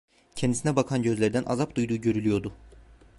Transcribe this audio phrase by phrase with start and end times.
[0.35, 2.53] Kendisine bakan gözlerden azap duyduğu görülüyordu.